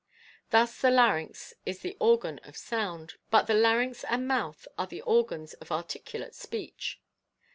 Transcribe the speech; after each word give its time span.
Thus 0.49 0.81
the 0.81 0.89
larynx 0.89 1.53
is 1.63 1.81
the 1.81 1.95
organ 1.99 2.39
of 2.39 2.57
sound; 2.57 3.17
but 3.29 3.45
the 3.45 3.53
larynx 3.53 4.03
and 4.05 4.27
mouth 4.27 4.67
are 4.75 4.87
the 4.87 5.03
organs 5.03 5.53
of 5.53 5.71
articulate 5.71 6.33
speech. 6.33 6.99